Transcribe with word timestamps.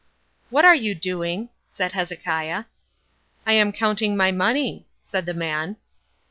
"What 0.49 0.65
are 0.65 0.73
you 0.73 0.95
doing?" 0.95 1.49
said 1.69 1.91
Hezekiah. 1.91 2.63
"I 3.45 3.53
am 3.53 3.71
counting 3.71 4.17
my 4.17 4.31
money," 4.31 4.87
said 5.03 5.27
the 5.27 5.33
man. 5.35 5.77